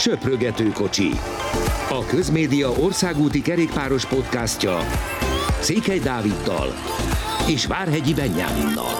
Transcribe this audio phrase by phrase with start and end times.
[0.00, 1.10] Söprögető kocsi.
[1.90, 4.78] A Közmédia országúti kerékpáros podcastja
[5.60, 6.68] Székely Dáviddal
[7.48, 8.92] és Várhegyi Benyáminnal.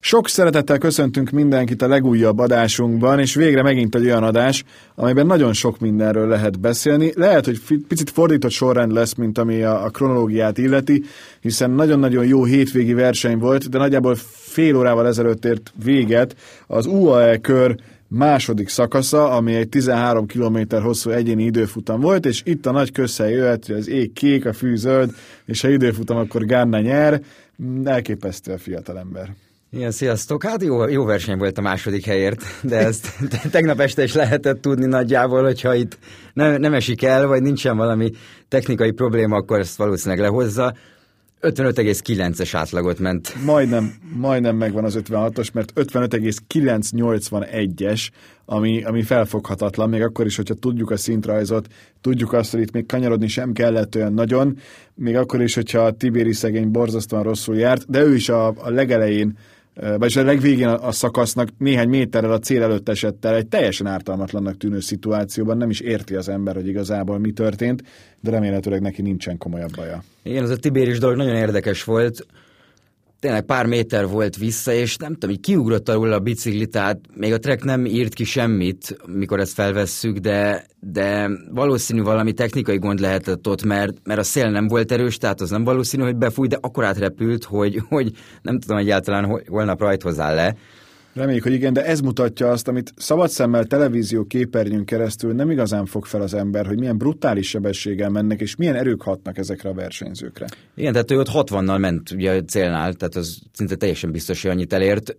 [0.00, 4.64] Sok szeretettel köszöntünk mindenkit a legújabb adásunkban, és végre megint egy olyan adás,
[4.94, 7.12] amelyben nagyon sok mindenről lehet beszélni.
[7.14, 11.04] Lehet, hogy picit fordított sorrend lesz, mint ami a, a kronológiát illeti,
[11.40, 14.16] hiszen nagyon-nagyon jó hétvégi verseny volt, de nagyjából
[14.54, 17.76] fél órával ezelőtt ért véget az UAE kör
[18.08, 23.30] második szakasza, ami egy 13 km hosszú egyéni időfutam volt, és itt a nagy közszel
[23.30, 25.10] jöhet, hogy az ég kék, a fű zöld,
[25.44, 27.20] és ha időfutam, akkor Gárna nyer.
[27.84, 29.34] Elképesztő a fiatalember.
[29.70, 30.42] Igen, sziasztok!
[30.42, 33.08] Hát jó, jó verseny volt a második helyért, de ezt
[33.50, 35.98] tegnap este is lehetett tudni nagyjából, hogyha itt
[36.32, 38.10] nem, nem esik el, vagy nincsen valami
[38.48, 40.74] technikai probléma, akkor ezt valószínűleg lehozza.
[41.44, 43.44] 55,9-es átlagot ment.
[43.44, 48.08] Majdnem, majdnem megvan az 56-os, mert 55,981-es,
[48.44, 51.66] ami, ami felfoghatatlan, még akkor is, hogyha tudjuk a szintrajzot,
[52.00, 54.58] tudjuk azt, hogy itt még kanyarodni sem kellett olyan nagyon,
[54.94, 58.70] még akkor is, hogyha a Tibéri szegény borzasztóan rosszul járt, de ő is a, a
[58.70, 59.38] legelején
[59.74, 64.56] vagyis a legvégén a, szakasznak néhány méterrel a cél előtt esett el egy teljesen ártalmatlannak
[64.56, 67.82] tűnő szituációban, nem is érti az ember, hogy igazából mi történt,
[68.20, 70.02] de remélhetőleg neki nincsen komolyabb baja.
[70.22, 72.26] Igen, ez a Tibéris dolog nagyon érdekes volt
[73.24, 77.32] tényleg pár méter volt vissza, és nem tudom, így kiugrott alul a bicikli, tehát még
[77.32, 83.00] a trek nem írt ki semmit, mikor ezt felvesszük, de, de valószínű valami technikai gond
[83.00, 86.46] lehetett ott, mert, mert a szél nem volt erős, tehát az nem valószínű, hogy befúj,
[86.46, 90.56] de akkor átrepült, hogy, hogy nem tudom egyáltalán holnap rajt hozzá le.
[91.14, 95.86] Reméljük, hogy igen, de ez mutatja azt, amit szabad szemmel televízió képernyőn keresztül nem igazán
[95.86, 99.74] fog fel az ember, hogy milyen brutális sebességgel mennek, és milyen erők hatnak ezekre a
[99.74, 100.46] versenyzőkre.
[100.74, 104.72] Igen, tehát ő ott 60-nal ment ugye célnál, tehát az szinte teljesen biztos, hogy annyit
[104.72, 105.16] elért.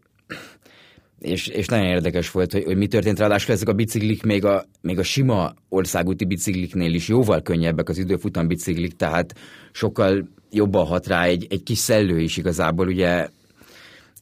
[1.20, 3.20] És, és nagyon érdekes volt, hogy, hogy mi történt.
[3.20, 7.98] Ráadásul ezek a biciklik még a, még a sima országúti bicikliknél is jóval könnyebbek az
[7.98, 9.36] időfutam biciklik, tehát
[9.72, 13.28] sokkal jobban hat rá egy, egy kis szellő is igazából, ugye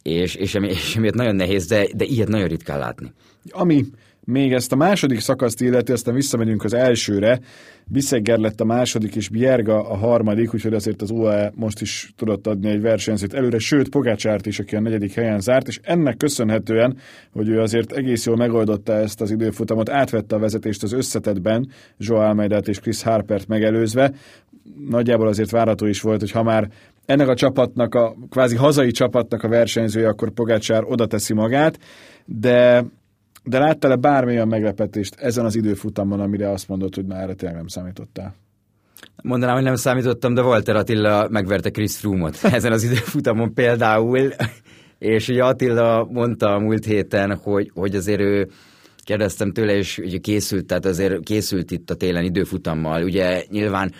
[0.04, 3.12] és, és, emi, és emiatt nagyon nehéz, de, de ilyet nagyon ritkán látni.
[3.50, 3.86] Ami
[4.26, 7.40] még ezt a második szakaszt illeti, aztán visszamegyünk az elsőre.
[7.86, 12.48] Biszegger lett a második, és Bjerga a harmadik, úgyhogy azért az UAE most is tudott
[12.48, 16.98] adni egy versenyzőt előre, sőt Pogácsárt is, aki a negyedik helyen zárt, és ennek köszönhetően,
[17.32, 22.22] hogy ő azért egész jól megoldotta ezt az időfutamot, átvette a vezetést az összetetben, Joao
[22.22, 24.14] Almeidát és Chris Harpert megelőzve.
[24.90, 26.70] Nagyjából azért várható is volt, hogy ha már
[27.06, 31.80] ennek a csapatnak, a kvázi hazai csapatnak a versenyzője, akkor Pogácsár oda teszi magát,
[32.26, 32.86] de,
[33.44, 37.68] de láttál-e bármilyen meglepetést ezen az időfutamon, amire azt mondod, hogy már erre tényleg nem
[37.68, 38.36] számítottál?
[39.24, 44.34] Mondanám, hogy nem számítottam, de Walter Attila megverte Chris Froome-ot ezen az időfutamon például,
[44.98, 48.50] és ugye Attila mondta a múlt héten, hogy, hogy azért ő
[49.04, 53.04] kérdeztem tőle, és ugye készült, tehát azért készült itt a télen időfutammal.
[53.04, 53.92] Ugye nyilván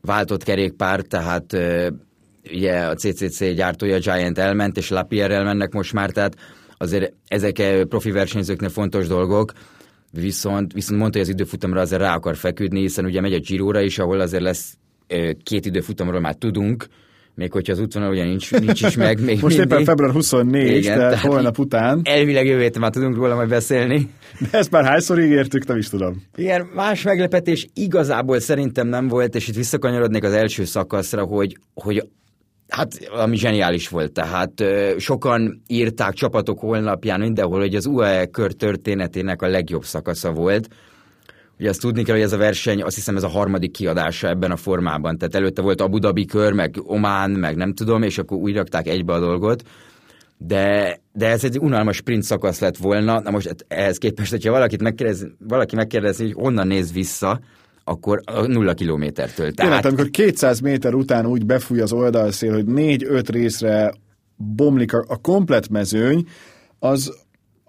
[0.00, 1.56] váltott kerékpár, tehát
[2.52, 6.36] ugye a CCC gyártója Giant elment, és Lapierre elmennek most már, tehát
[6.78, 9.52] azért ezek profi versenyzőknek fontos dolgok,
[10.10, 13.80] viszont, viszont mondta, hogy az időfutamra azért rá akar feküdni, hiszen ugye megy a giro
[13.80, 14.76] is, ahol azért lesz
[15.42, 16.86] két időfutamról már tudunk,
[17.36, 19.20] még hogyha az útvonal ugye nincs, nincs is meg.
[19.20, 19.72] Még Most mindig.
[19.72, 22.00] éppen február 24, Igen, tehát holnap után.
[22.04, 24.10] Elvileg jövő héten már tudunk róla majd beszélni.
[24.50, 26.22] De ezt már hányszor ígértük, nem is tudom.
[26.36, 32.08] Igen, más meglepetés igazából szerintem nem volt, és itt visszakanyarodnék az első szakaszra, hogy, hogy
[32.76, 34.64] Hát, ami zseniális volt, tehát
[34.98, 40.68] sokan írták csapatok holnapján mindenhol, hogy az UAE kör történetének a legjobb szakasza volt.
[41.58, 44.50] Ugye azt tudni kell, hogy ez a verseny, azt hiszem ez a harmadik kiadása ebben
[44.50, 45.18] a formában.
[45.18, 48.88] Tehát előtte volt a Budabi kör, meg Omán, meg nem tudom, és akkor úgy rakták
[48.88, 49.62] egybe a dolgot.
[50.38, 53.20] De, de ez egy unalmas sprint szakasz lett volna.
[53.20, 57.40] Na most ehhez képest, hogyha valakit megkérdez, valaki megkérdezi, hogy honnan néz vissza,
[57.84, 59.52] akkor a nulla kilométertől.
[59.52, 59.70] Tehát...
[59.70, 63.94] Tényleg, amikor 200 méter után úgy befúj az oldalszél, hogy 4-5 részre
[64.36, 66.26] bomlik a, a komplet mezőny,
[66.78, 67.12] az,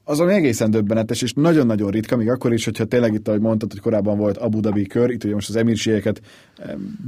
[0.04, 3.72] az ami egészen döbbenetes, és nagyon-nagyon ritka, még akkor is, hogyha tényleg itt, ahogy mondtad,
[3.72, 6.22] hogy korábban volt Abu Dhabi kör, itt ugye most az emirségeket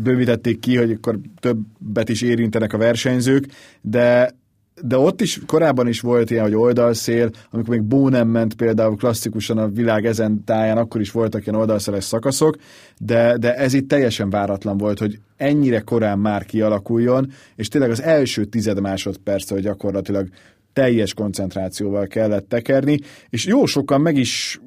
[0.04, 3.46] bővítették ki, hogy akkor többet is érintenek a versenyzők,
[3.82, 4.36] de
[4.82, 8.96] de ott is korábban is volt ilyen, hogy oldalszél, amikor még Bó nem ment például
[8.96, 12.58] klasszikusan a világ ezen táján, akkor is voltak ilyen oldalszéles szakaszok,
[12.98, 18.02] de, de ez itt teljesen váratlan volt, hogy ennyire korán már kialakuljon, és tényleg az
[18.02, 20.28] első tized másodperc, hogy gyakorlatilag
[20.74, 24.62] teljes koncentrációval kellett tekerni, és jó sokan meg is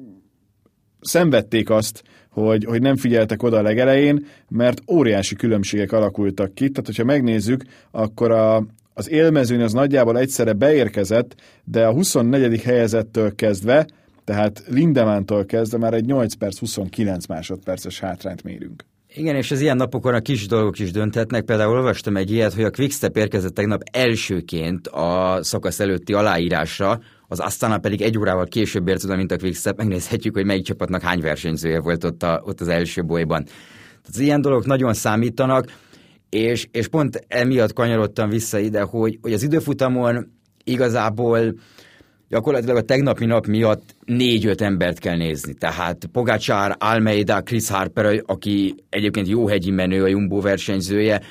[1.01, 6.69] szenvedték azt, hogy, hogy nem figyeltek oda a legelején, mert óriási különbségek alakultak ki.
[6.69, 12.61] Tehát, hogyha megnézzük, akkor a, az élmezőn az nagyjából egyszerre beérkezett, de a 24.
[12.61, 13.85] helyezettől kezdve
[14.23, 18.85] tehát Lindemántól kezdve már egy 8 perc 29 másodperces hátrányt mérünk.
[19.15, 21.43] Igen, és az ilyen napokon a kis dolgok is dönthetnek.
[21.43, 27.39] Például olvastam egy ilyet, hogy a Quickstep érkezett tegnap elsőként a szakasz előtti aláírásra, az
[27.39, 29.77] Astana pedig egy órával később ért oda, mint a Quickstep.
[29.77, 33.43] Megnézhetjük, hogy melyik csapatnak hány versenyzője volt ott, a, ott az első bolyban.
[33.43, 35.65] Tehát az ilyen dolgok nagyon számítanak,
[36.31, 40.31] és, és pont emiatt kanyarodtam vissza ide, hogy, hogy az időfutamon
[40.63, 41.53] igazából
[42.29, 45.53] gyakorlatilag a tegnapi nap miatt négy-öt embert kell nézni.
[45.53, 51.21] Tehát Pogácsár, Almeida, Chris Harper, aki egyébként jó hegyi menő, a Jumbo versenyzője,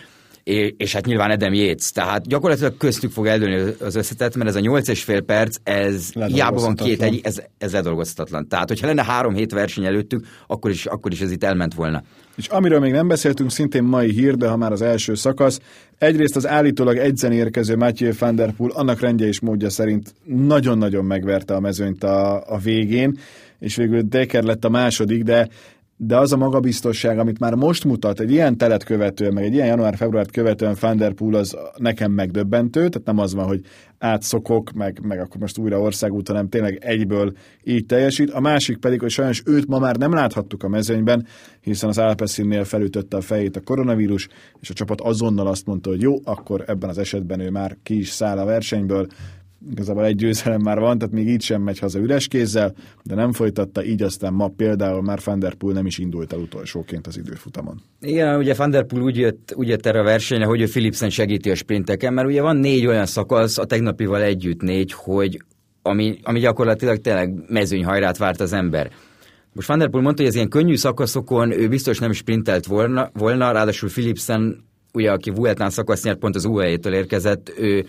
[0.77, 1.91] és hát nyilván Edem Yates.
[1.91, 6.13] Tehát gyakorlatilag köztük fog eldőlni az összetett, mert ez a 8 és fél perc, ez
[6.13, 8.49] hiába van két egy, ez, ez ledolgozhatatlan.
[8.49, 12.03] Tehát, hogyha lenne három hét verseny előttük, akkor is, akkor is ez itt elment volna.
[12.37, 15.61] És amiről még nem beszéltünk, szintén mai hír, de ha már az első szakasz,
[15.99, 21.05] egyrészt az állítólag egyzen érkező Mathieu van der Poel annak rendje és módja szerint nagyon-nagyon
[21.05, 23.19] megverte a mezőnyt a, a végén,
[23.59, 25.49] és végül Deker lett a második, de
[26.03, 29.67] de az a magabiztosság, amit már most mutat, egy ilyen telet követően, meg egy ilyen
[29.67, 33.61] január-februárt követően Van Der Poel az nekem megdöbbentő, tehát nem az van, hogy
[33.99, 37.33] átszokok, meg, meg akkor most újra országút, hanem tényleg egyből
[37.65, 38.31] így teljesít.
[38.31, 41.27] A másik pedig, hogy sajnos őt ma már nem láthattuk a mezőnyben,
[41.61, 44.29] hiszen az Alpeszinnél felütötte a fejét a koronavírus,
[44.61, 47.99] és a csapat azonnal azt mondta, hogy jó, akkor ebben az esetben ő már ki
[47.99, 49.07] is száll a versenyből,
[49.71, 53.33] igazából egy győzelem már van, tehát még így sem megy haza üres kézzel, de nem
[53.33, 57.17] folytatta, így aztán ma például már Van Der Poel nem is indult el utolsóként az
[57.17, 57.83] időfutamon.
[58.01, 61.11] Igen, ugye Van Der Poel úgy jött, úgy jött erre a versenyre, hogy ő Philipsen
[61.11, 65.43] segíti a sprinteken, mert ugye van négy olyan szakasz, a tegnapival együtt négy, hogy
[65.83, 68.91] ami, ami gyakorlatilag tényleg mezőnyhajrát várt az ember.
[69.53, 73.11] Most Van Der Poel mondta, hogy az ilyen könnyű szakaszokon ő biztos nem sprintelt volna,
[73.13, 77.85] volna ráadásul Philipsen, ugye, aki Vueltán szakasz nyert, pont az UAE-től érkezett, ő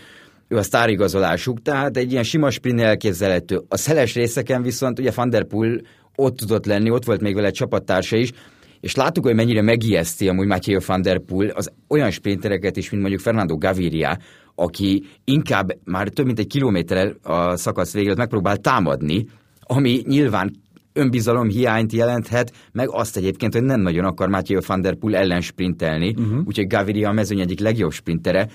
[0.52, 3.62] ő a sztárigazolásuk, tehát egy ilyen sima sprint elképzelhető.
[3.68, 5.82] A szeles részeken viszont ugye Van der Poel
[6.16, 8.32] ott tudott lenni, ott volt még vele egy csapattársa is,
[8.80, 13.02] és láttuk, hogy mennyire megijeszti amúgy Mathieu van der Poel az olyan sprintereket is, mint
[13.02, 14.18] mondjuk Fernando Gaviria,
[14.56, 19.26] aki inkább már több mint egy kilométerrel a szakasz végén megpróbál támadni,
[19.60, 20.56] ami nyilván
[20.94, 25.42] önbizalom hiányt jelenthet, meg azt egyébként, hogy nem nagyon akar Mathieu van der Poel ellen
[25.42, 26.42] sprintelni, uh-huh.
[26.46, 28.48] úgyhogy Gaviria a mezőny egyik legjobb sprintere,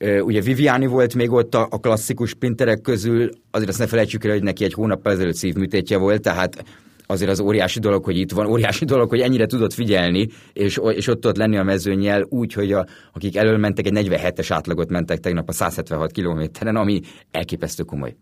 [0.00, 4.42] Ugye Viviani volt még ott a, klasszikus sprinterek közül, azért azt ne felejtsük el, hogy
[4.42, 6.64] neki egy hónap ezelőtt szívműtétje volt, tehát
[7.06, 11.06] azért az óriási dolog, hogy itt van, óriási dolog, hogy ennyire tudott figyelni, és, és
[11.06, 15.18] ott tudott lenni a mezőnyel úgy, hogy a, akik elől mentek, egy 47-es átlagot mentek
[15.18, 18.14] tegnap a 176 kilométeren, ami elképesztő komoly.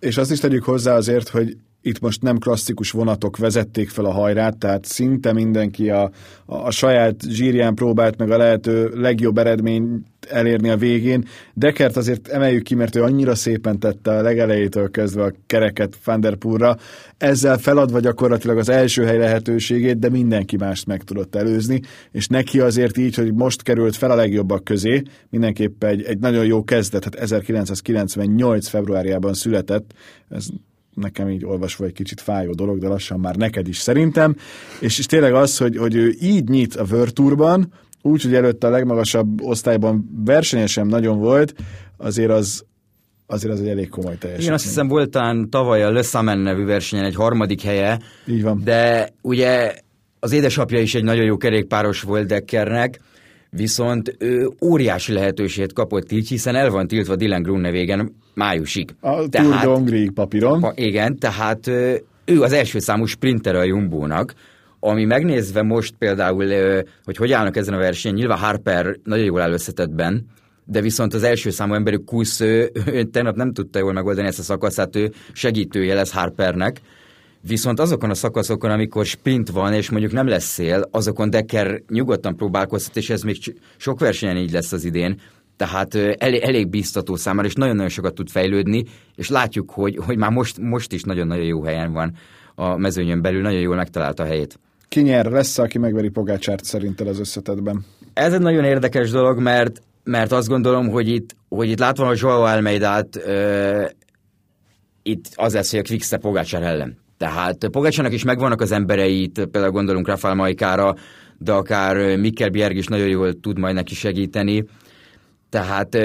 [0.00, 4.12] És azt is tegyük hozzá azért, hogy itt most nem klasszikus vonatok vezették fel a
[4.12, 6.02] hajrát, tehát szinte mindenki a,
[6.46, 11.24] a, a saját zsírján próbált meg a lehető legjobb eredményt elérni a végén.
[11.54, 16.76] Dekert azért emeljük ki, mert ő annyira szépen tette a legelejétől kezdve a kereket Fanderpurra,
[17.16, 21.80] ezzel feladva gyakorlatilag az első hely lehetőségét, de mindenki mást meg tudott előzni,
[22.12, 26.44] és neki azért így, hogy most került fel a legjobbak közé, mindenképp egy, egy nagyon
[26.44, 29.92] jó kezdet, hát 1998 februárjában született,
[30.28, 30.46] ez
[31.00, 34.36] nekem így olvasva egy kicsit fájó dolog, de lassan már neked is szerintem,
[34.80, 37.72] és, és tényleg az, hogy, hogy ő így nyit a Virtúrban,
[38.02, 41.54] úgy, hogy előtte a legmagasabb osztályban versenyesem nagyon volt,
[41.96, 42.64] azért az,
[43.26, 44.40] azért az egy elég komoly teljesítmény.
[44.40, 48.60] Igen, azt hiszem voltán tavaly a Le Samen nevű versenyen egy harmadik helye, Így van.
[48.64, 49.74] de ugye
[50.20, 53.00] az édesapja is egy nagyon jó kerékpáros volt Deckernek,
[53.50, 58.94] viszont ő óriási lehetőséget kapott így, hiszen el van tiltva Dylan Grunnevégen májusig.
[59.00, 60.72] A tehát, Tour de papíron.
[60.74, 61.66] Igen, tehát
[62.24, 64.34] ő az első számú sprinter a Jumbónak,
[64.80, 66.46] ami megnézve most például,
[67.04, 70.26] hogy hogy állnak ezen a versenyen, nyilván Harper nagyon jól áll összetettben,
[70.64, 74.38] de viszont az első számú emberű Kusz, ő, ő tegnap nem tudta jól megoldani ezt
[74.38, 76.80] a szakaszát, ő segítője lesz Harpernek,
[77.40, 82.36] Viszont azokon a szakaszokon, amikor sprint van, és mondjuk nem lesz szél, azokon Decker nyugodtan
[82.36, 85.20] próbálkozhat, és ez még sok versenyen így lesz az idén.
[85.58, 88.84] Tehát elég, elég biztató számára, és nagyon-nagyon sokat tud fejlődni,
[89.16, 92.12] és látjuk, hogy, hogy már most, most is nagyon-nagyon jó helyen van
[92.54, 94.58] a mezőnyön belül, nagyon jól megtalálta a helyét.
[94.88, 95.26] Ki nyer?
[95.26, 97.84] Lesz, aki megveri Pogácsárt szerinted az összetetben?
[98.12, 102.14] Ez egy nagyon érdekes dolog, mert, mert azt gondolom, hogy itt, hogy itt látva a
[102.16, 103.20] Joao Almeidát,
[105.02, 106.98] itt az lesz, hogy a Quickstep Pogácsár ellen.
[107.16, 110.94] Tehát Pogácsának is megvannak az embereit, például gondolunk Rafael Majkára,
[111.38, 114.64] de akár Mikkel Bjerg is nagyon jól tud majd neki segíteni.
[115.50, 115.98] Tehát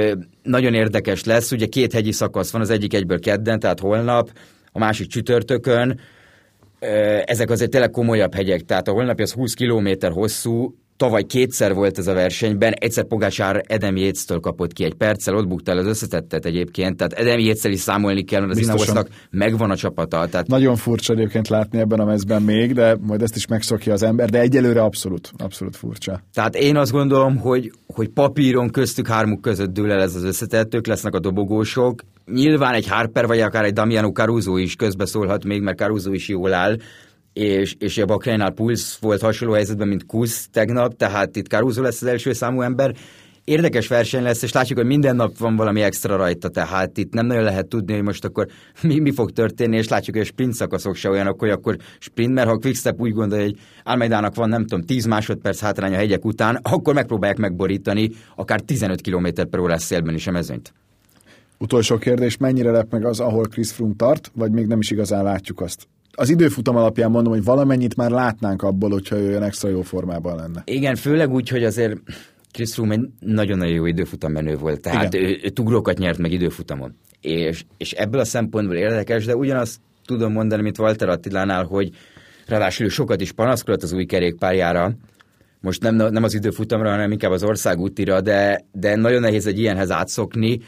[0.43, 4.31] nagyon érdekes lesz, ugye két hegyi szakasz van, az egyik egyből kedden, tehát holnap,
[4.71, 5.99] a másik csütörtökön,
[7.25, 11.97] ezek azért tényleg komolyabb hegyek, tehát a holnapi az 20 km hosszú, Tavaly kétszer volt
[11.97, 16.45] ez a versenyben, egyszer Pogácsár Edem Jéctől kapott ki egy perccel, ott buktál az összetettet
[16.45, 20.27] egyébként, tehát Edem Jécel is számolni kell, mert az Ineosnak megvan a csapata.
[20.27, 20.47] Tehát...
[20.47, 24.29] Nagyon furcsa egyébként látni ebben a mezben még, de majd ezt is megszokja az ember,
[24.29, 26.21] de egyelőre abszolút, abszolút furcsa.
[26.33, 30.73] Tehát én azt gondolom, hogy, hogy papíron köztük hármuk között dől el ez az összetett,
[30.73, 35.61] ők lesznek a dobogósok, nyilván egy Harper vagy akár egy Damiano Caruso is közbeszólhat még,
[35.61, 36.77] mert Caruso is jól áll,
[37.33, 42.01] és, és a Bakreinál Puls volt hasonló helyzetben, mint Kusz tegnap, tehát itt Caruso lesz
[42.01, 42.95] az első számú ember.
[43.43, 47.25] Érdekes verseny lesz, és látjuk, hogy minden nap van valami extra rajta, tehát itt nem
[47.25, 48.47] nagyon lehet tudni, hogy most akkor
[48.81, 52.33] mi, mi fog történni, és látjuk, hogy a sprint szakaszok se olyanok, hogy akkor sprint,
[52.33, 56.25] mert ha Quickstep úgy gondolja, hogy Almeidának van, nem tudom, 10 másodperc hátrány a hegyek
[56.25, 60.73] után, akkor megpróbálják megborítani akár 15 km per órás szélben is a mezőnyt.
[61.57, 65.23] Utolsó kérdés, mennyire lep meg az, ahol Chris Froome tart, vagy még nem is igazán
[65.23, 65.87] látjuk azt?
[66.15, 70.35] Az időfutam alapján mondom, hogy valamennyit már látnánk abból, hogyha ő olyan extra jó formában
[70.35, 70.61] lenne.
[70.65, 71.97] Igen, főleg úgy, hogy azért
[72.51, 76.95] Chris Froome egy nagyon-nagyon jó időfutam menő volt, tehát ő, ő tugrókat nyert meg időfutamon.
[77.21, 81.89] És, és ebből a szempontból érdekes, de ugyanazt tudom mondani, mint Walter Attilánál, hogy
[82.47, 84.91] ráadásul sokat is panaszkodott az új kerékpárjára,
[85.61, 89.91] most nem, nem az időfutamra, hanem inkább az országútira, de, de nagyon nehéz egy ilyenhez
[89.91, 90.59] átszokni,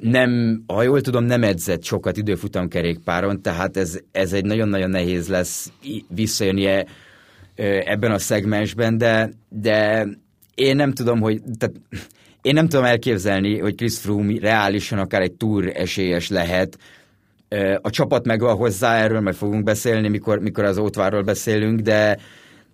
[0.00, 5.28] nem, ha jól tudom, nem edzett sokat időfutam kerékpáron, tehát ez, ez egy nagyon-nagyon nehéz
[5.28, 5.72] lesz
[6.08, 6.86] visszajönnie
[7.84, 10.06] ebben a szegmensben, de, de
[10.54, 11.76] én nem tudom, hogy tehát
[12.42, 16.78] én nem tudom elképzelni, hogy Chris Froome reálisan akár egy túr esélyes lehet.
[17.80, 22.18] A csapat megvan hozzá, erről meg fogunk beszélni, mikor, mikor az Ótvárról beszélünk, de,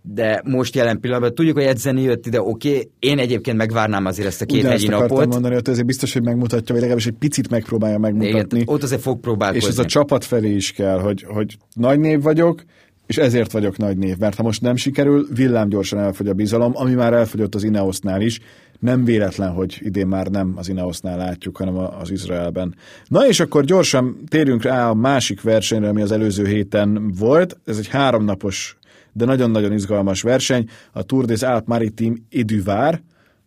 [0.03, 2.91] de most jelen pillanatban tudjuk, hogy edzeni jött ide, oké, okay.
[2.99, 5.27] én egyébként megvárnám azért ezt a két hegyi napot.
[5.27, 8.59] mondani, hogy azért biztos, hogy megmutatja, vagy legalábbis egy picit megpróbálja megmutatni.
[8.61, 9.69] Igen, ott azért fog próbálkozni.
[9.69, 12.65] És ez a csapat felé is kell, hogy, hogy nagy név vagyok,
[13.07, 16.95] és ezért vagyok nagy név, mert ha most nem sikerül, villámgyorsan elfogy a bizalom, ami
[16.95, 18.41] már elfogyott az Ineosnál is,
[18.79, 22.75] nem véletlen, hogy idén már nem az Ineosnál látjuk, hanem az Izraelben.
[23.07, 27.59] Na és akkor gyorsan térjünk rá a másik versenyre, ami az előző héten volt.
[27.65, 28.79] Ez egy háromnapos
[29.13, 33.03] de nagyon-nagyon izgalmas verseny, a Tour des Alpes Maritime Eduvár,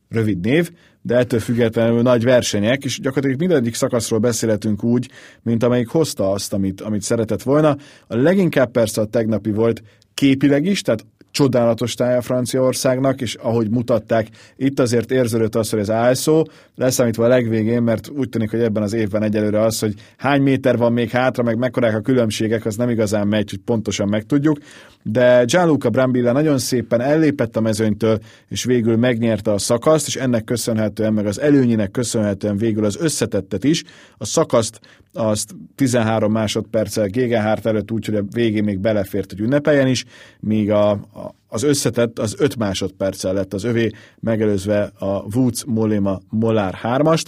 [0.10, 5.10] rövid név, de ettől függetlenül nagy versenyek, és gyakorlatilag mindegyik szakaszról beszélhetünk úgy,
[5.42, 7.78] mint amelyik hozta azt, amit, amit szeretett volna.
[8.08, 14.28] A leginkább persze a tegnapi volt képileg is, tehát csodálatos tája Franciaországnak, és ahogy mutatták,
[14.56, 16.44] itt azért érződött az, hogy az ASO,
[16.76, 20.78] leszámítva a legvégén, mert úgy tűnik, hogy ebben az évben egyelőre az, hogy hány méter
[20.78, 24.58] van még hátra, meg mekkorák a különbségek, az nem igazán megy, hogy pontosan megtudjuk,
[25.04, 30.44] de Gianluca Brambilla nagyon szépen ellépett a mezőnytől, és végül megnyerte a szakaszt, és ennek
[30.44, 33.84] köszönhetően, meg az előnyének köszönhetően végül az összetettet is.
[34.18, 34.80] A szakaszt
[35.14, 40.06] azt 13 másodperccel Gegenhárt előtt úgy, hogy a végén még belefért, hogy ünnepeljen is,
[40.40, 43.90] míg a, a, az összetett az 5 másodperccel lett az övé,
[44.20, 47.26] megelőzve a Woods Molema Mollár 3-ast.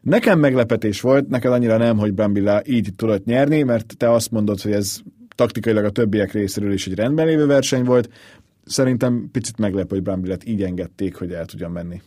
[0.00, 4.60] Nekem meglepetés volt, neked annyira nem, hogy Brambilla így tudott nyerni, mert te azt mondod,
[4.60, 5.00] hogy ez
[5.34, 8.08] taktikailag a többiek részéről is egy rendben lévő verseny volt.
[8.64, 12.00] Szerintem picit meglepő, hogy Brambillet így engedték, hogy el tudjon menni.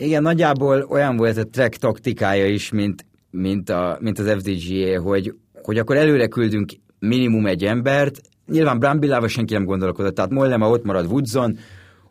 [0.00, 5.34] Igen, nagyjából olyan volt a track taktikája is, mint, mint, a, mint az FDGA, hogy,
[5.62, 10.84] hogy akkor előre küldünk minimum egy embert, nyilván Brambillával senki nem gondolkodott, tehát Mollema ott
[10.84, 11.58] marad Woodson,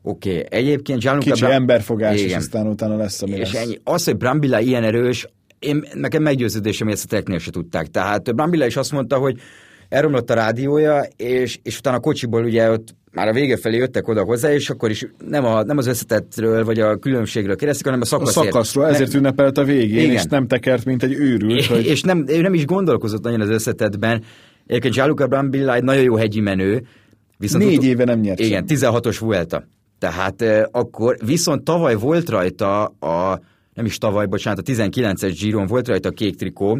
[0.01, 0.45] Oké, okay.
[0.49, 1.31] egyébként Gianluca...
[1.31, 1.55] Kicsi Bram...
[1.55, 2.27] emberfogás, igen.
[2.27, 3.63] és aztán utána lesz, ami és lesz.
[3.63, 3.79] Ennyi.
[3.83, 5.27] Az, hogy Brambilla ilyen erős,
[5.59, 7.87] én, nekem meggyőződésem, hogy ezt a teknél se tudták.
[7.87, 9.39] Tehát Brambilla is azt mondta, hogy
[9.89, 14.07] elromlott a rádiója, és, és utána a kocsiból ugye ott már a vége felé jöttek
[14.07, 18.01] oda hozzá, és akkor is nem, a, nem az összetettről, vagy a különbségről kérdezték, hanem
[18.01, 18.45] a szakaszért.
[18.45, 20.15] A szakaszról, ezért nem, ünnepelt a végén, igen.
[20.15, 21.57] és nem tekert, mint egy őrült.
[21.59, 21.85] És, hogy...
[21.85, 24.23] és nem, ő nem is gondolkozott nagyon az összetettben.
[24.67, 26.83] Egyébként Gianluca Brambilla egy nagyon jó hegyi menő.
[27.37, 28.39] Viszont Négy ut- éve nem nyert.
[28.39, 29.63] Igen, 16-os Vuelta.
[29.99, 33.41] Tehát eh, akkor, viszont tavaly volt rajta a,
[33.73, 36.79] nem is tavaly, bocsánat, a 19-es Giron volt rajta a kék trikó,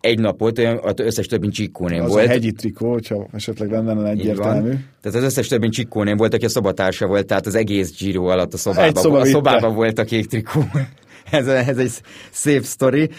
[0.00, 2.26] egy napot, az összes több, mint Csikkóném az volt.
[2.26, 4.70] a hegyi trikó, hogyha esetleg lenne egyértelmű.
[5.00, 8.26] Tehát az összes több, mint Csikkóném volt, aki a szobatársa volt, tehát az egész Giro
[8.26, 10.64] alatt a szobában, szoba a szobában volt a kék trikó.
[11.30, 11.92] ez, ez egy
[12.30, 13.10] szép sztori.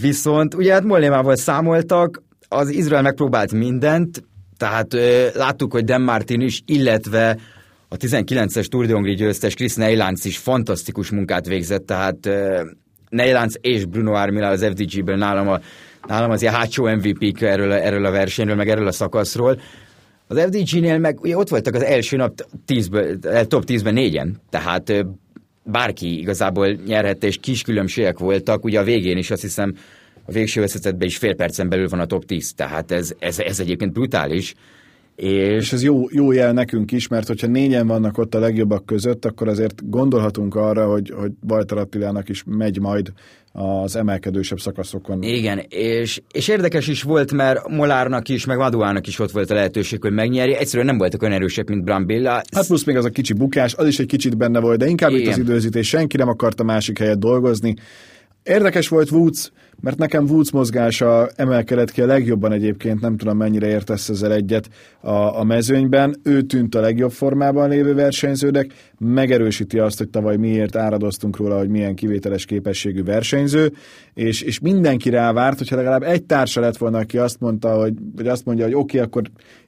[0.00, 4.24] Viszont ugye hát Mollémával számoltak, az Izrael megpróbált mindent,
[4.56, 7.38] tehát ö, láttuk, hogy Dan Martin is, illetve
[7.88, 12.62] a 19-es Tour de Hongrie győztes Chris Neylands is fantasztikus munkát végzett, tehát ö,
[13.60, 15.60] és Bruno Armila az FDG-ből nálam, a,
[16.06, 19.60] nálam az ilyen hátsó MVP-k erről, erről a versenyről, meg erről a szakaszról.
[20.26, 24.92] Az FDG-nél meg ugye ott voltak az első nap tízből, eh, top 10-ben négyen, tehát
[25.64, 29.74] bárki igazából nyerhette, és kis különbségek voltak, ugye a végén is azt hiszem
[30.24, 33.60] a végső összetetben is fél percen belül van a top 10, tehát ez, ez, ez
[33.60, 34.54] egyébként brutális,
[35.16, 38.86] És, és ez jó, jó jel nekünk is, mert hogyha négyen vannak ott a legjobbak
[38.86, 43.12] között, akkor azért gondolhatunk arra, hogy, hogy Bajtar Attilának is megy majd
[43.52, 45.22] az emelkedősebb szakaszokon.
[45.22, 49.54] Igen, és, és érdekes is volt, mert Molárnak is, meg Maduának is ott volt a
[49.54, 50.58] lehetőség, hogy megnyerje.
[50.58, 52.30] Egyszerűen nem voltak olyan erősek, mint Brambilla.
[52.30, 55.10] Hát plusz még az a kicsi bukás, az is egy kicsit benne volt, de inkább
[55.10, 55.22] Igen.
[55.22, 57.74] itt az időzítés, senki nem akarta másik helyet dolgozni.
[58.42, 63.66] Érdekes volt Woods, mert nekem Woods mozgása emelkedett ki a legjobban egyébként, nem tudom mennyire
[63.66, 64.68] értesz ezzel egyet
[65.00, 66.16] a, a mezőnyben.
[66.22, 71.68] Ő tűnt a legjobb formában lévő versenyzőnek, megerősíti azt, hogy tavaly miért áradoztunk róla, hogy
[71.68, 73.72] milyen kivételes képességű versenyző,
[74.14, 77.94] és, és mindenki rá várt, hogyha legalább egy társa lett volna, aki azt mondta, hogy,
[78.16, 79.22] vagy azt mondja, hogy oké, okay, akkor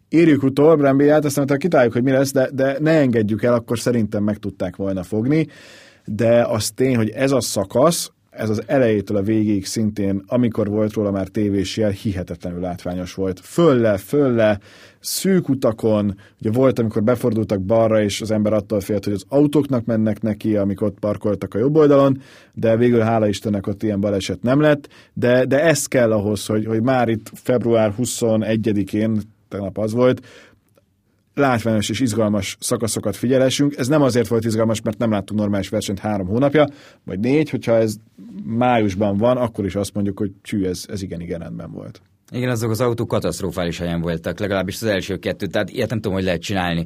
[0.08, 3.78] írjuk utol Brembiát, aztán mondta, kitáljuk, hogy mi lesz, de, de ne engedjük el, akkor
[3.78, 5.46] szerintem meg tudták volna fogni.
[6.04, 10.92] De az tény, hogy ez a szakasz, ez az elejétől a végéig szintén, amikor volt
[10.92, 13.40] róla már tévés jel, hihetetlenül látványos volt.
[13.40, 14.58] Fölle, fölle,
[15.00, 19.84] szűk utakon, ugye volt, amikor befordultak balra, és az ember attól félt, hogy az autóknak
[19.84, 22.20] mennek neki, amikor ott parkoltak a jobb oldalon,
[22.54, 26.66] de végül hála Istennek ott ilyen baleset nem lett, de, de ez kell ahhoz, hogy,
[26.66, 30.26] hogy már itt február 21-én, tegnap az volt,
[31.34, 33.76] látványos és izgalmas szakaszokat figyelessünk.
[33.76, 36.66] Ez nem azért volt izgalmas, mert nem láttunk normális versenyt három hónapja,
[37.04, 37.94] vagy négy, hogyha ez
[38.44, 42.00] májusban van, akkor is azt mondjuk, hogy csű, ez, ez igen, igen rendben volt.
[42.30, 46.16] Igen, azok az autók katasztrofális helyen voltak, legalábbis az első kettő, tehát ilyet nem tudom,
[46.16, 46.84] hogy lehet csinálni.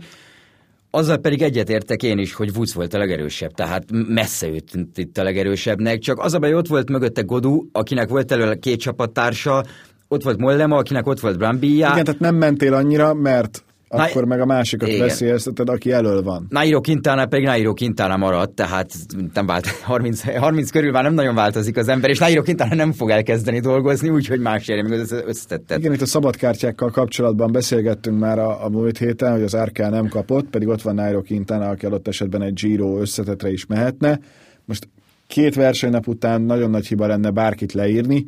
[0.90, 5.22] Azzal pedig egyetértek én is, hogy Woods volt a legerősebb, tehát messze őt itt a
[5.22, 9.64] legerősebbnek, csak az a baj, ott volt mögötte Godu, akinek volt elő két csapattársa,
[10.08, 11.92] ott volt Mollema, akinek ott volt Brambilla.
[11.92, 15.00] Igen, tehát nem mentél annyira, mert akkor Na, meg a másikat igen.
[15.00, 16.46] veszélyezteted, aki elől van.
[16.48, 18.92] Nairo Quintana pedig Nairo Quintana maradt, tehát
[19.34, 22.92] nem vált, 30, 30 körül már nem nagyon változik az ember, és Nairo Quintana nem
[22.92, 25.78] fog elkezdeni dolgozni, úgyhogy más érje még az összetettet.
[25.78, 30.08] Igen, itt a szabadkártyákkal kapcsolatban beszélgettünk már a, a múlt héten, hogy az Árká nem
[30.08, 34.20] kapott, pedig ott van Nairo Quintana, aki adott esetben egy Giro összetetre is mehetne.
[34.64, 34.88] Most
[35.26, 38.24] két versenynap után nagyon nagy hiba lenne bárkit leírni,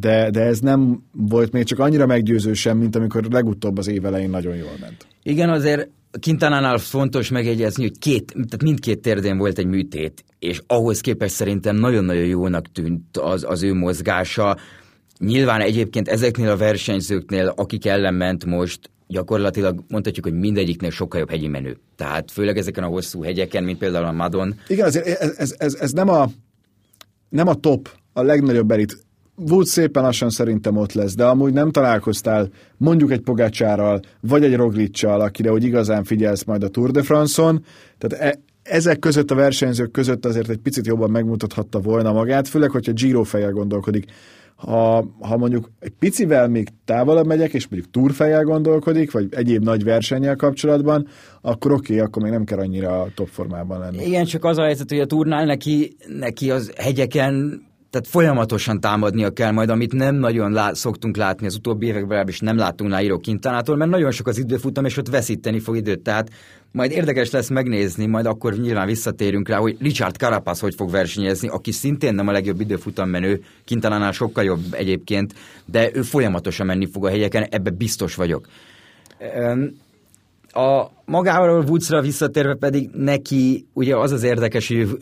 [0.00, 4.04] de, de ez nem volt még csak annyira meggyőző sem, mint amikor legutóbb az év
[4.04, 5.06] elején nagyon jól ment.
[5.22, 5.88] Igen, azért
[6.20, 11.76] Kintanánál fontos megjegyezni, hogy két, tehát mindkét térdén volt egy műtét, és ahhoz képest szerintem
[11.76, 14.56] nagyon-nagyon jónak tűnt az, az ő mozgása.
[15.18, 21.30] Nyilván egyébként ezeknél a versenyzőknél, akik ellen ment most, gyakorlatilag mondhatjuk, hogy mindegyiknél sokkal jobb
[21.30, 21.76] hegyi menő.
[21.96, 24.54] Tehát főleg ezeken a hosszú hegyeken, mint például a Madon.
[24.68, 26.28] Igen, azért ez, ez, ez, ez nem, a,
[27.28, 29.04] nem a top, a legnagyobb elit
[29.36, 34.56] Woods szépen lassan szerintem ott lesz, de amúgy nem találkoztál mondjuk egy Pogácsárral, vagy egy
[34.56, 37.64] Roglicsal, akire hogy igazán figyelsz majd a Tour de France-on,
[37.98, 42.70] tehát e, ezek között a versenyzők között azért egy picit jobban megmutathatta volna magát, főleg,
[42.70, 44.04] hogyha Giro fejjel gondolkodik.
[44.56, 49.84] Ha, ha mondjuk egy picivel még távolabb megyek, és mondjuk túrfejjel gondolkodik, vagy egyéb nagy
[49.84, 51.06] versennyel kapcsolatban,
[51.40, 54.06] akkor oké, okay, akkor még nem kell annyira top formában lenni.
[54.06, 57.62] Igen, csak az a helyzet, hogy a turnál neki, neki az hegyeken
[57.94, 62.40] tehát folyamatosan támadnia kell majd, amit nem nagyon lá- szoktunk látni az utóbbi években, és
[62.40, 66.00] nem láttunk Nairo Quintánától, mert nagyon sok az időfutam, és ott veszíteni fog időt.
[66.00, 66.30] Tehát
[66.72, 71.48] majd érdekes lesz megnézni, majd akkor nyilván visszatérünk rá, hogy Richard Carapaz hogy fog versenyezni,
[71.48, 76.86] aki szintén nem a legjobb időfutam menő, Quintánánál sokkal jobb egyébként, de ő folyamatosan menni
[76.92, 78.46] fog a helyeken, ebbe biztos vagyok.
[80.52, 84.98] A magáról Woodsra visszatérve pedig neki ugye az az érdekes, hogy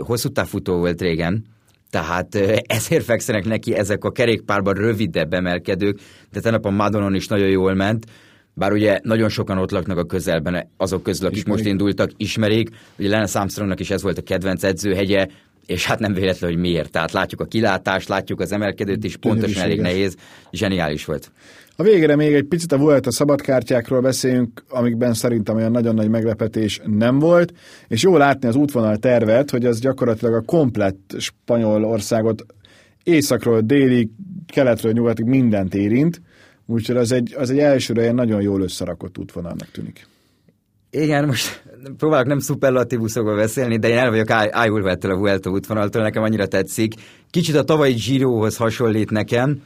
[0.00, 1.54] hosszú távfutó volt régen,
[1.90, 2.34] tehát
[2.66, 6.00] ezért fekszenek neki ezek a kerékpárban rövidebb emelkedők,
[6.32, 8.06] de tegnap a Madonon is nagyon jól ment,
[8.54, 11.58] bár ugye nagyon sokan ott laknak a közelben, azok közül, akik Ismerik.
[11.58, 12.70] most indultak, ismerik.
[12.98, 15.26] Ugye Lance Armstrongnak is ez volt a kedvenc edzőhegye,
[15.66, 16.90] és hát nem véletlen, hogy miért.
[16.90, 20.16] Tehát látjuk a kilátást, látjuk az emelkedőt is, pontosan elég nehéz,
[20.52, 21.30] zseniális volt.
[21.78, 26.08] A végére még egy picit a volt a szabadkártyákról beszéljünk, amikben szerintem olyan nagyon nagy
[26.08, 27.52] meglepetés nem volt,
[27.88, 32.46] és jó látni az útvonal tervet, hogy az gyakorlatilag a komplett spanyol országot
[33.02, 34.08] északról, délig,
[34.52, 36.20] keletről, nyugatig mindent érint,
[36.66, 40.06] úgyhogy az egy, az egy elsőre ilyen nagyon jól összerakott útvonalnak tűnik.
[40.90, 41.62] Igen, most
[41.96, 46.46] próbálok nem szuperlatívuszokba beszélni, de én el vagyok ájulva ettől a Vuelta útvonaltól, nekem annyira
[46.46, 46.94] tetszik.
[47.30, 49.62] Kicsit a tavalyi Girohoz hasonlít nekem,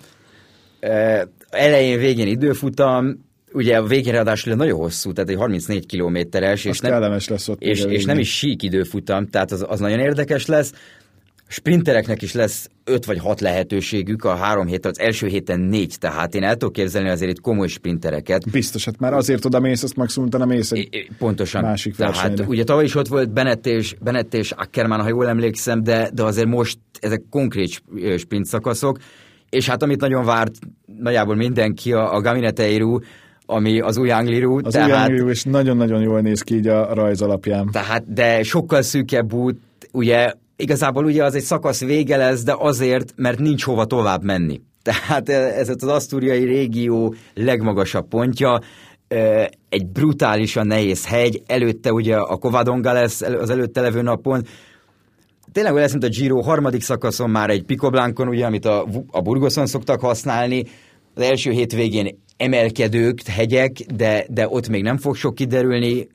[1.51, 7.49] elején, végén időfutam, ugye a végéradásról nagyon hosszú, tehát egy 34 kilométeres, és, nem, lesz
[7.49, 10.73] ott és, és nem is sík időfutam, tehát az, az nagyon érdekes lesz.
[11.53, 16.35] Sprintereknek is lesz öt vagy hat lehetőségük, a három hét, az első héten négy, tehát
[16.35, 18.51] én el tudok képzelni azért itt komoly sprintereket.
[18.51, 21.63] Biztos, hát már azért oda mész, azt maximum utána mész egy Pontosan.
[21.63, 25.83] másik Tehát ugye tavaly is ott volt Bennett és, Bennett és Ackermann, ha jól emlékszem,
[25.83, 27.83] de, de azért most ezek konkrét
[28.19, 28.99] sprint szakaszok,
[29.51, 30.55] és hát amit nagyon várt
[30.99, 32.99] nagyjából mindenki, a, a Gamineteiru,
[33.47, 34.61] ami az új Angliru.
[34.63, 37.69] Az tehát, új Angliru, és nagyon-nagyon jól néz ki így a rajz alapján.
[37.73, 39.59] Tehát, de sokkal szűkebb út,
[39.93, 44.61] ugye igazából ugye az egy szakasz vége lesz, de azért, mert nincs hova tovább menni.
[44.83, 48.61] Tehát ez az asztúriai régió legmagasabb pontja,
[49.69, 54.43] egy brutálisan nehéz hegy, előtte ugye a Covadonga lesz az előtte levő napon,
[55.53, 59.21] tényleg olyan lesz, mint a Giro harmadik szakaszon már egy Picoblancon, ugye, amit a, a
[59.21, 60.65] Burgoson szoktak használni,
[61.15, 66.09] az első hétvégén emelkedők, hegyek, de, de ott még nem fog sok kiderülni,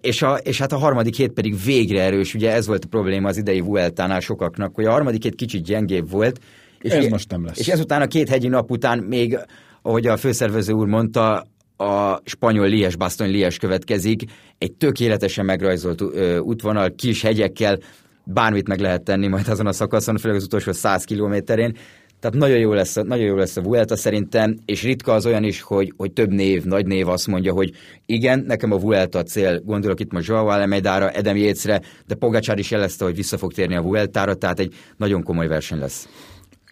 [0.00, 3.28] és, a, és hát a harmadik hét pedig végre erős, ugye ez volt a probléma
[3.28, 6.40] az idei Vueltánál sokaknak, hogy a harmadik hét kicsit gyengébb volt.
[6.80, 7.58] És ez most nem lesz.
[7.58, 9.38] És ezután a két hegyi nap után még,
[9.82, 11.46] ahogy a főszervező úr mondta,
[11.76, 14.22] a spanyol Lies, Baston Lies következik,
[14.58, 16.02] egy tökéletesen megrajzolt
[16.40, 17.78] útvonal, kis hegyekkel,
[18.26, 21.76] bármit meg lehet tenni majd azon a szakaszon, főleg az utolsó 100 kilométerén.
[22.20, 25.60] Tehát nagyon jó lesz, nagyon jó lesz a Vuelta szerintem, és ritka az olyan is,
[25.60, 27.72] hogy, hogy több név, nagy név azt mondja, hogy
[28.06, 32.58] igen, nekem a Vuelta a cél, gondolok itt most Joao Alemeidára, Edem Jécre, de Pogacsár
[32.58, 36.08] is jelezte, hogy vissza fog térni a Vueltára, tehát egy nagyon komoly verseny lesz.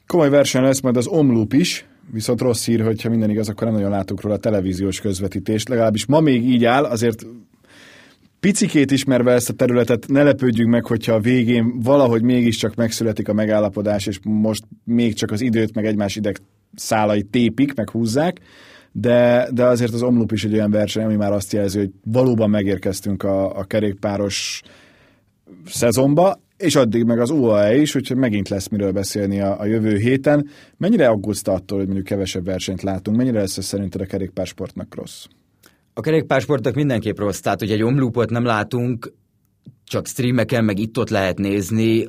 [0.06, 3.76] Komoly verseny lesz majd az Omloop is, viszont rossz hír, hogyha minden igaz, akkor nem
[3.76, 5.68] nagyon látunk róla a televíziós közvetítést.
[5.68, 7.26] Legalábbis ma még így áll, azért
[8.44, 13.32] picikét ismerve ezt a területet, ne lepődjünk meg, hogyha a végén valahogy mégiscsak megszületik a
[13.32, 16.38] megállapodás, és most még csak az időt, meg egymás ideg
[16.74, 18.40] szálai tépik, meg húzzák,
[18.92, 22.50] de, de azért az Omloop is egy olyan verseny, ami már azt jelzi, hogy valóban
[22.50, 24.62] megérkeztünk a, a kerékpáros
[25.66, 29.96] szezonba, és addig meg az UAE is, úgyhogy megint lesz miről beszélni a, a jövő
[29.96, 30.48] héten.
[30.76, 33.16] Mennyire aggódsz attól, hogy mondjuk kevesebb versenyt látunk?
[33.16, 35.24] Mennyire lesz ez szerinted a kerékpársportnak rossz?
[35.94, 39.12] A kerékpársportok mindenképp rossz, tehát hogy egy omlúpot nem látunk,
[39.84, 42.06] csak streameken, meg itt-ott lehet nézni,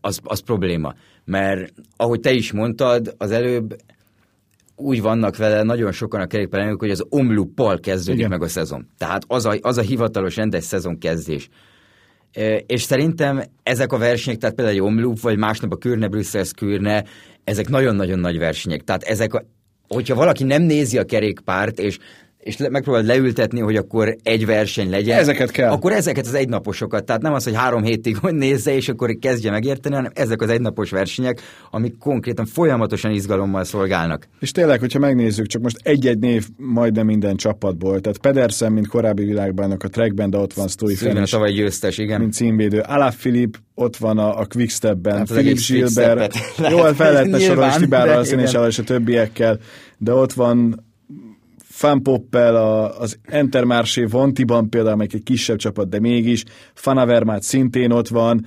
[0.00, 0.94] az, az probléma.
[1.24, 3.76] Mert ahogy te is mondtad, az előbb
[4.76, 8.30] úgy vannak vele nagyon sokan a kerékpárolók, hogy az omluppal kezdődik Igen.
[8.30, 8.86] meg a szezon.
[8.98, 11.48] Tehát az a, az a hivatalos rendes szezon kezdés.
[12.66, 17.04] És szerintem ezek a versenyek, tehát például egy omlup, vagy másnap a Kürne, Brüsszel Kürne,
[17.44, 18.84] ezek nagyon-nagyon nagy versenyek.
[18.84, 19.44] Tehát ezek, a,
[19.88, 21.98] hogyha valaki nem nézi a kerékpárt, és
[22.40, 25.18] és le, megpróbáld leültetni, hogy akkor egy verseny legyen.
[25.18, 25.70] Ezeket kell.
[25.70, 29.94] Akkor ezeket az egynaposokat, tehát nem az, hogy három hétig nézze, és akkor kezdje megérteni,
[29.94, 34.28] hanem ezek az egynapos versenyek, amik konkrétan folyamatosan izgalommal szolgálnak.
[34.40, 38.00] És tényleg, hogyha megnézzük, csak most egy-egy név majdnem minden csapatból.
[38.00, 42.20] Tehát Pedersen, mint korábbi világbajnok a trackben, de ott van Story Fenn tavaly győztes, igen.
[42.20, 42.78] Mint címvédő.
[42.78, 46.34] Alá Filip, ott van a, a Quickstepben, hát Philip Gilbert.
[46.70, 48.20] Jó, hát fel lehetne sorolni Stibára,
[48.66, 49.58] és a többiekkel,
[49.98, 50.88] de ott van
[51.80, 52.56] Fanpoppel,
[52.98, 58.46] az Entermarché Vontiban például, amelyik egy kisebb csapat, de mégis, Fanavermát szintén ott van,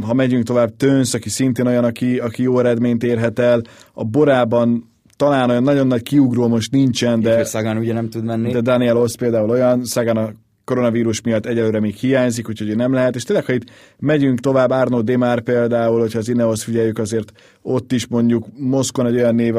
[0.00, 4.90] ha megyünk tovább, Tönsz, aki szintén olyan, aki, aki jó eredményt érhet el, a Borában
[5.16, 7.44] talán olyan nagyon nagy kiugró most nincsen, de...
[7.44, 8.52] Szagán ugye nem tud menni.
[8.52, 10.32] De Daniel Osz például olyan, Szagán a
[10.64, 13.14] koronavírus miatt egyelőre még hiányzik, úgyhogy nem lehet.
[13.14, 17.92] És tényleg, ha itt megyünk tovább, Arno Demár például, hogyha az Ineos figyeljük, azért ott
[17.92, 19.54] is mondjuk Moszkon egy olyan név,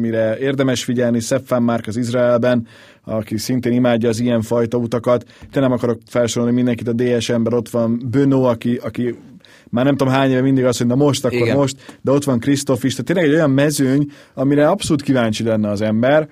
[0.00, 2.66] mire érdemes figyelni, Szeffán Márk az Izraelben,
[3.04, 5.24] aki szintén imádja az ilyen fajta utakat.
[5.50, 9.14] Te nem akarok felsorolni mindenkit a DSM-ben, ott van Bönó, aki, aki
[9.70, 11.56] már nem tudom hány éve mindig azt, hogy na most, akkor Igen.
[11.56, 15.68] most, de ott van Krisztof is, tehát tényleg egy olyan mezőny, amire abszolút kíváncsi lenne
[15.68, 16.28] az ember,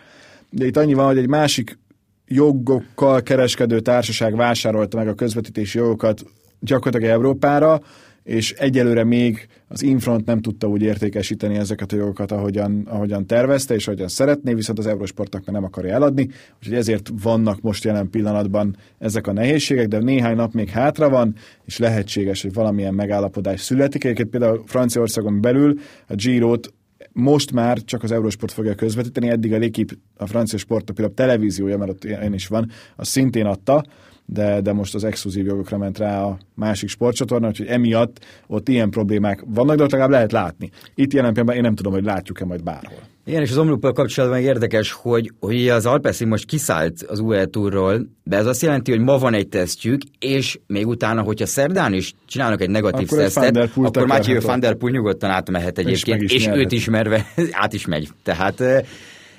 [0.50, 1.78] de itt annyi van, hogy egy másik
[2.26, 6.24] jogokkal kereskedő társaság vásárolta meg a közvetítési jogokat
[6.60, 7.80] gyakorlatilag Európára,
[8.26, 13.74] és egyelőre még az Infront nem tudta úgy értékesíteni ezeket a jogokat, ahogyan, ahogyan tervezte,
[13.74, 18.76] és ahogyan szeretné, viszont az Eurosportnak nem akarja eladni, úgyhogy ezért vannak most jelen pillanatban
[18.98, 21.34] ezek a nehézségek, de néhány nap még hátra van,
[21.64, 24.04] és lehetséges, hogy valamilyen megállapodás születik.
[24.04, 26.72] Egyébként például Franciaországon belül a Giro-t
[27.16, 31.90] most már csak az Eurosport fogja közvetíteni, eddig a L'équipe, a francia sportnapilap televíziója, mert
[31.90, 33.84] ott ilyen is van, az szintén adta,
[34.26, 38.90] de, de most az exkluzív jogokra ment rá a másik sportcsatorna, úgyhogy emiatt ott ilyen
[38.90, 40.70] problémák vannak, de ott legalább lehet látni.
[40.94, 42.98] Itt jelen pillanatban én nem tudom, hogy látjuk-e majd bárhol.
[43.24, 48.06] Igen, és az omluppal kapcsolatban érdekes, hogy, hogy az Alpeszi most kiszállt az UE Tourról,
[48.24, 52.14] de ez azt jelenti, hogy ma van egy tesztjük, és még utána, hogyha szerdán is
[52.26, 56.46] csinálnak egy negatív akkor tesztet, akkor Mathieu van der Poel nyugodtan átmehet egyébként, és, és
[56.46, 58.08] őt ismerve át is megy.
[58.22, 58.62] Tehát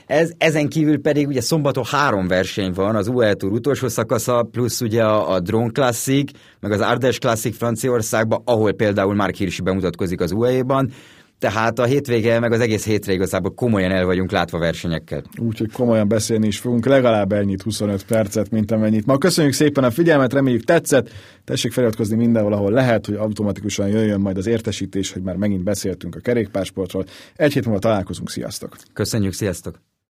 [0.08, 4.82] ez, ezen kívül pedig ugye szombaton három verseny van, az UE Tour utolsó szakasza, plusz
[4.82, 10.22] ugye a, a Drone Classic, meg az Ardèche Classic Franciaországban, ahol például már Hirschi bemutatkozik
[10.22, 10.91] az UE-ban,
[11.39, 15.24] tehát a hétvége, meg az egész hétre igazából komolyan el vagyunk látva versenyekkel.
[15.38, 19.06] Úgyhogy komolyan beszélni is fogunk, legalább ennyit, 25 percet, mint amennyit.
[19.06, 21.10] Ma köszönjük szépen a figyelmet, reméljük tetszett.
[21.43, 26.15] Tessék feliratkozni mindenhol, ahol lehet, hogy automatikusan jöjjön majd az értesítés, hogy már megint beszéltünk
[26.15, 27.06] a kerékpársportról.
[27.36, 28.76] Egy hét múlva találkozunk, sziasztok!
[28.93, 29.96] Köszönjük, sziasztok!